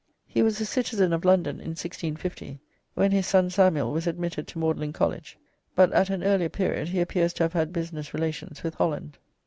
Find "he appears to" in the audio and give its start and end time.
6.87-7.43